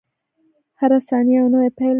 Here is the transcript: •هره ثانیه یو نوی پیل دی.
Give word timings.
•هره 0.79 0.99
ثانیه 1.07 1.35
یو 1.39 1.47
نوی 1.53 1.69
پیل 1.77 1.81
دی. 1.87 1.89